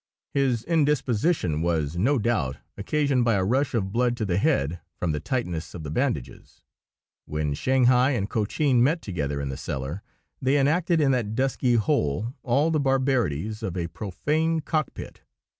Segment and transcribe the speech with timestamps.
[0.33, 5.11] His indisposition was, no doubt, occasioned by a rush of blood to the head from
[5.11, 6.63] the tightness of the bandages.
[7.25, 10.01] When Shanghai and Cochin met together in the cellar,
[10.41, 15.21] they enacted in that dusky hole all the barbarities of a profane cockpit.